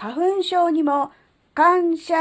[0.00, 1.12] 花粉症にも
[1.52, 2.14] 感謝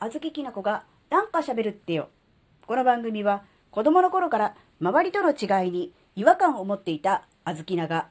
[0.00, 2.08] あずききなこがなんか喋るってよ。
[2.66, 8.08] この番組は子供の頃から周りとの違いに違和感を持っていたあずきなが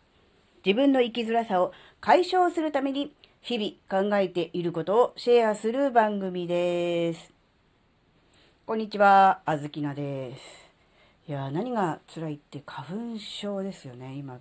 [0.66, 3.12] 自分の生きづらさを解消するために
[3.42, 7.34] 日々考えていることをシェアする番組です。
[8.66, 10.42] こんにちは、あずきなです。
[11.28, 14.14] いや何が辛いって花粉症ですよね。
[14.16, 14.40] 今、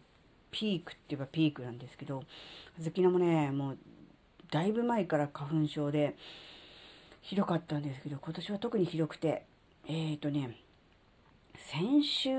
[0.55, 2.23] ピークって言えばピークなんですけど、
[2.79, 3.79] あずきなもね、もう、
[4.53, 6.14] だいぶ前から花粉症で、
[7.22, 9.46] ひどかったんですけど、今年は特にひどくて、
[9.89, 10.57] え、ー、とね、
[11.57, 12.31] 先週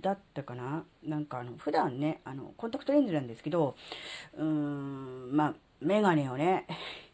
[0.00, 3.76] だったかななんかあの、普段ね、あの、コンタクトレンズなんですけど、
[4.34, 6.66] うーん、まあ、メガネをね、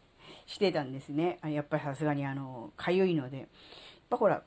[0.46, 1.40] してたんですね。
[1.42, 3.38] やっぱりさすがにあの、かゆいので。
[3.38, 3.46] やっ
[4.08, 4.44] ぱほら、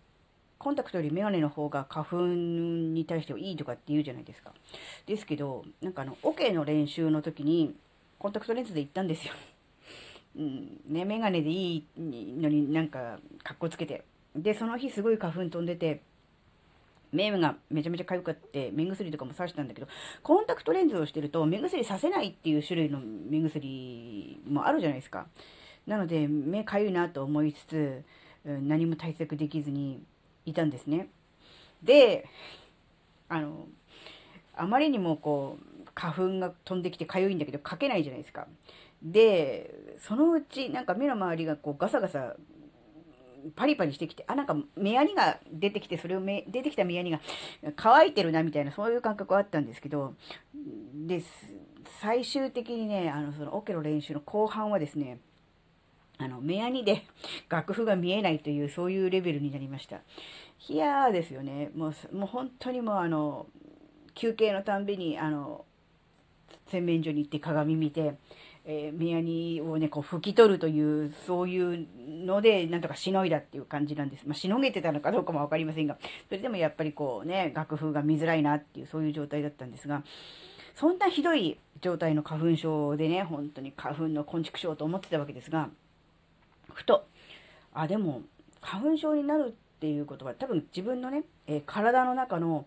[0.62, 4.54] コンタクトよりメガネの方が花粉に対してはいいとかって言うじゃないですか。
[5.08, 7.76] ですけど、なんかあの、オ、ケの練習の時に、
[8.20, 9.34] コンタクトレンズで行ったんですよ。
[10.38, 14.04] うん、ね、メガネでいいのになんか、かっこつけて。
[14.36, 16.04] で、その日すごい花粉飛んでて、
[17.12, 19.88] 目がめちゃめちゃ痒かって、目薬とかも刺したんだけど、
[20.22, 25.26] コンタクトレンズをしてると、目薬させないっていう種類の目薬もあるじゃないですか。
[25.88, 28.04] なので、目痒いなと思いつつ、
[28.46, 30.04] 何も対策できずに
[30.46, 31.10] いたんですね。
[31.84, 32.28] で、
[33.30, 33.68] あの、
[34.56, 38.48] あまりにもこう、花粉が飛んできて痒いんだけど、かけないじゃないですか。
[39.02, 42.36] で、そのうち、なんか目の周りがこうガサガサ、
[43.56, 47.20] パリパリしてきて、あ、なんか目やにが出てきて、それをめ、出てきた目やにが
[47.76, 50.14] 乾いてるなみたいな、そういう感覚はあったんですけど、
[50.94, 51.24] で、
[52.00, 55.20] 最終的にね、あの、そのオケの練習の後半はですね、
[56.24, 57.04] あの、目やにで
[57.50, 60.02] 楽譜が見えないという、そういうレベルになりました。
[60.70, 61.72] いやーですよね。
[61.76, 63.48] もう、もう本当にもうあの、
[64.14, 65.66] 休憩のたんびに、あの、
[66.68, 68.16] 洗面所に行って鏡見て、
[68.64, 71.88] えー、目やにをね、こう拭き取るという、そういう
[72.26, 74.28] ので、なんとかしのいだっていう感じなんです。
[74.28, 80.04] まあ、しのげてたのかどうかもわかりませんが、それでもやっぱりこうね、楽譜が見づらいなっていう、そういう状態だったんですが、
[80.76, 85.70] そんなひどい状態の花粉症でね、本当に花粉の昆虫症と思ってたわけですが、
[86.74, 87.08] ふと、
[87.74, 88.22] あ、でも、
[88.62, 92.66] 花粉症になるっていうことは、多分自分のね、えー、体の中の、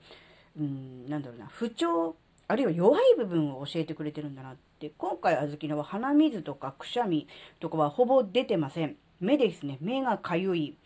[0.58, 2.16] うん、なんだろうな、不調
[2.46, 4.90] あるいは弱い部分を教えてくれてるんだなって。
[4.98, 7.26] 今回、あずきのは鼻水とかくしゃみ
[7.58, 8.96] とかはほぼ出てません。
[9.20, 9.78] 目ですね。
[9.80, 10.76] 目がかゆい。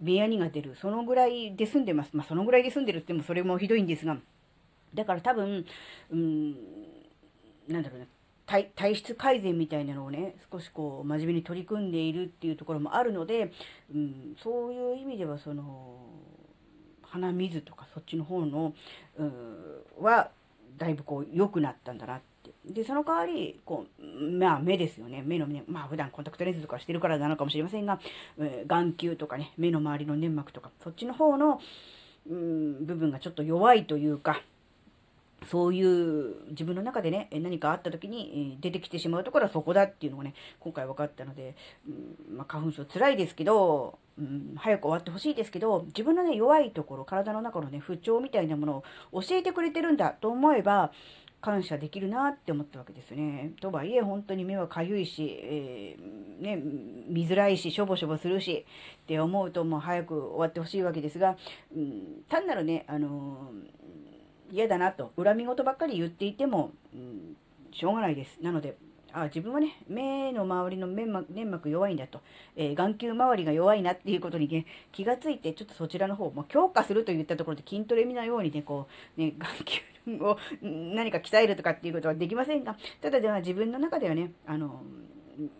[0.00, 0.76] 目やにが出る。
[0.80, 2.10] そのぐらいで済んでます。
[2.12, 4.16] まあ、そのぐらいで済んでるってもそれもひどいんですが。
[4.94, 5.64] だから多分、
[6.10, 6.52] うん、
[7.68, 8.06] なんだろうな。
[8.46, 13.52] 体質改善みたいなのをね、少しこう、真面目に取り組んでいるっていうところもあるので、
[13.92, 15.98] うん、そういう意味では、その、
[17.02, 18.72] 鼻水とかそっちの方の、
[19.18, 19.56] うん、
[20.00, 20.30] は、
[20.78, 22.52] だいぶこう良くなったんだなって。
[22.64, 25.22] で、その代わり、こう、まあ目ですよね。
[25.24, 27.98] 目のね、まあ普段コンタクトレンズとかしてるからなのかもしれませんが、
[28.38, 31.60] えー、眼球とかね、目の周りの粘膜とか、そっちの方の、
[32.28, 34.42] うん、部分がちょっと弱いというか、
[35.50, 41.54] そういう自分の中でね、何かあった時に出てきてしまうところはそこだっていうのがね、今回分かったので、
[41.86, 48.82] うんまあ、花粉症辛いですけど、うん、早く終わってほしいですけど、自分のね、弱いところ、体の中のね、不調みたいなもの
[49.12, 50.90] を教えてくれてるんだと思えば、
[51.40, 53.52] 感謝できるなって思ったわけですね。
[53.60, 56.60] とはいえ、本当に目はかゆいし、えー、ね、
[57.08, 58.66] 見づらいし、しょぼしょぼするし、
[59.04, 61.36] って思うともう早く終わってほしいわけですが、
[61.72, 63.85] うん、単なるね、あのー、
[64.50, 67.36] 嫌だなと、恨み事ばっかり言っていても、うん、
[67.72, 68.38] しょうがないです。
[68.42, 68.76] なので、
[69.12, 72.20] あ自分はね、目の周りの粘膜粘膜弱いんだと、
[72.54, 84.82] えー、眼球周りが弱いなっていうことにね、気がついて、ちょっとそちらの方、も強化するといったところで筋トレみのようにね、こう、ね、眼球を何か鍛えるとかっていうことはできませんが、ただでは自分の中ではね、あの、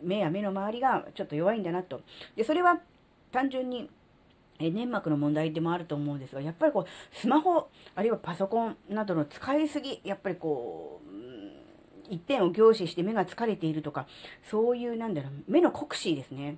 [0.02, 2.02] 目や目の周りがちょっと弱いんだなと。
[2.36, 2.80] で、それは
[3.32, 3.88] 単純に、
[4.58, 11.16] え粘膜の問題でもあると思うんですが、やっぱりこう、スマホ、あるいはパソコンなどの使いすぎ、やっぱりこう、
[12.08, 14.06] 一点を凝視して目が疲れているとか、
[14.50, 16.56] そういう、なんだろう、目の酷使ですね。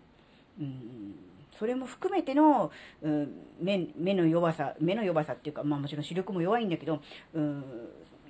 [0.60, 1.14] うん、
[1.58, 2.70] それも含めての、
[3.02, 7.00] うん、目目の弱さ、目の弱さっていうか、まあもちろん視力も弱いんだけど、
[7.32, 7.64] うん、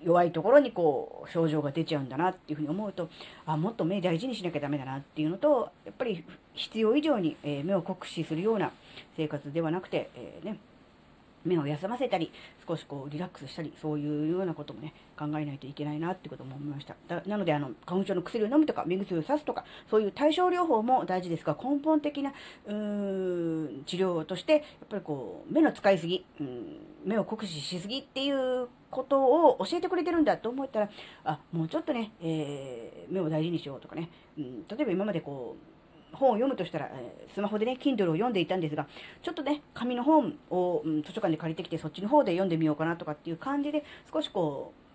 [0.03, 3.09] 弱いところにこう、症状が出ちゃうんだなっていうふうに思うと、
[3.47, 6.25] あ、もっと目大事にしなきゃダメだなっていうのと、やっぱり
[6.55, 8.73] 必要以上に、えー、目を酷使するような
[9.17, 10.59] 生活ではなくて、えー、ね、
[11.49, 12.31] 目を休ませたり、
[12.67, 16.95] 少しこうリラックスしたり、そういうようなこともね、考えないといけないなってことも思いました。
[17.27, 22.33] なので、あの、花粉症の薬を飲むとか、目薬をさすとか、そういう対症療法も大事ですが、根本的な、
[22.67, 30.91] うーん、治療として、やっぱりこう、目の使いすぎ、うん、目を酷使しすぎっていうことを教えてくれてるんだと思ったら、
[31.25, 34.09] あ、もうちょっとね、えー、目を大事にしようとかね、
[34.39, 35.78] うん、例えば今までこう、
[36.13, 38.87] 本を読むとしたら、えー、スマホでね、Kindle を読んでいたんですが、
[39.23, 44.89] ちょっとね、紙の本を、うん、図書館で借りてきて、そっちの方で読んでみようかなとかっていう感じで、少しこう、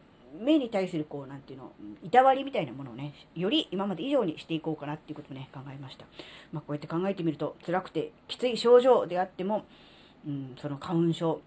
[0.44, 1.72] 目に対するこう、なんていうの、
[2.04, 6.06] いたわりみたいなものをね、より今まで以上にしていこうかなっていうことをね、考えました。
[6.52, 9.66] まあ、こうやって考えてみると、辛くてきつい症状であっても、
[10.28, 11.42] うん、その花粉症、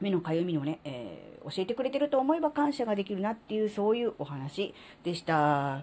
[0.00, 5.82] 目のかゆみをね、えー、教えてくれてると思えば感謝ができるなっていう、そういうお話でした。